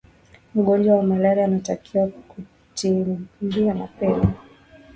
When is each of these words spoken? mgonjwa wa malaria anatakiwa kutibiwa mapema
mgonjwa 0.55 0.95
wa 0.95 1.03
malaria 1.03 1.45
anatakiwa 1.45 2.07
kutibiwa 2.07 3.73
mapema 3.73 4.33